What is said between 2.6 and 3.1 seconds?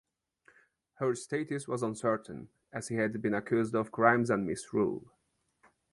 as she